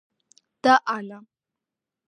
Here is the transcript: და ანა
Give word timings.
და 0.67 0.73
ანა 0.95 1.21